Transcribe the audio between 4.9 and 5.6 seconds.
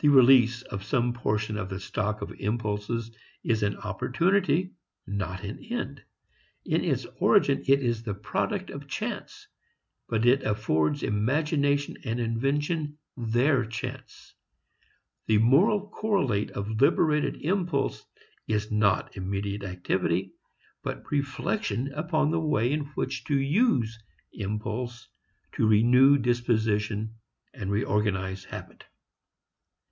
not an